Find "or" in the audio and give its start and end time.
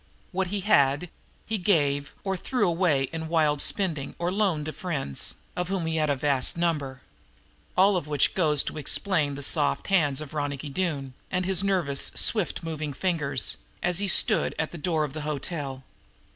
2.23-2.35, 4.17-4.31